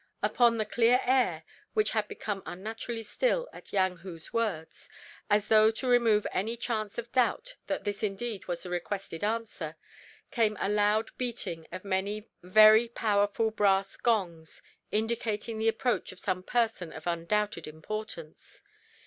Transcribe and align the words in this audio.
Upon 0.23 0.57
the 0.57 0.65
clear 0.65 0.99
air, 1.05 1.43
which 1.73 1.91
had 1.91 2.07
become 2.07 2.41
unnaturally 2.47 3.03
still 3.03 3.47
at 3.53 3.71
Yang 3.71 3.97
Hu's 3.97 4.33
words, 4.33 4.89
as 5.29 5.47
though 5.47 5.69
to 5.69 5.87
remove 5.87 6.25
any 6.31 6.57
chance 6.57 6.97
of 6.97 7.11
doubt 7.11 7.55
that 7.67 7.83
this 7.83 8.01
indeed 8.01 8.47
was 8.47 8.63
the 8.63 8.71
requested 8.71 9.23
answer, 9.23 9.75
came 10.31 10.55
the 10.55 10.69
loud 10.69 11.11
beating 11.19 11.67
of 11.71 11.85
many 11.85 12.27
very 12.41 12.87
powerful 12.87 13.51
brass 13.51 13.95
gongs, 13.95 14.63
indicating 14.91 15.59
the 15.59 15.67
approach 15.69 16.11
of 16.11 16.19
some 16.19 16.41
person 16.41 16.91
of 16.91 17.05
undoubted 17.05 17.67
importance. 17.67 18.63